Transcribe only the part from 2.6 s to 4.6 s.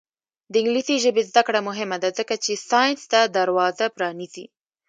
ساینس ته دروازه پرانیزي.